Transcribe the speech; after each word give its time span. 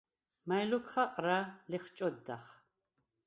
“მაჲ 0.47 0.63
ლოქ 0.69 0.85
ხაყრა?” 0.93 1.37
ლეხჭოდდახ. 1.69 2.43